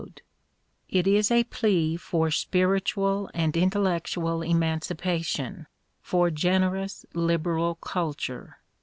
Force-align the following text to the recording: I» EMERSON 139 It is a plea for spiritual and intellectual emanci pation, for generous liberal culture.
I» 0.01 0.03
EMERSON 0.03 0.19
139 0.95 1.15
It 1.15 1.19
is 1.19 1.29
a 1.31 1.43
plea 1.43 1.95
for 1.95 2.31
spiritual 2.31 3.29
and 3.35 3.55
intellectual 3.55 4.39
emanci 4.39 4.95
pation, 4.95 5.67
for 6.01 6.31
generous 6.31 7.05
liberal 7.13 7.75
culture. 7.75 8.57